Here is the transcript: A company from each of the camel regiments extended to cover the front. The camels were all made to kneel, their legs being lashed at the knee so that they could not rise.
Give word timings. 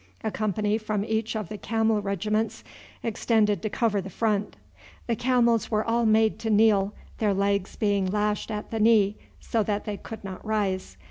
A 0.23 0.31
company 0.31 0.79
from 0.79 1.05
each 1.05 1.35
of 1.35 1.47
the 1.49 1.59
camel 1.59 2.01
regiments 2.01 2.63
extended 3.03 3.61
to 3.61 3.69
cover 3.69 4.01
the 4.01 4.09
front. 4.09 4.55
The 5.05 5.15
camels 5.15 5.69
were 5.69 5.83
all 5.85 6.07
made 6.07 6.39
to 6.39 6.49
kneel, 6.49 6.95
their 7.19 7.35
legs 7.35 7.75
being 7.75 8.07
lashed 8.07 8.49
at 8.49 8.71
the 8.71 8.79
knee 8.79 9.17
so 9.39 9.61
that 9.61 9.85
they 9.85 9.97
could 9.97 10.23
not 10.23 10.43
rise. 10.43 10.97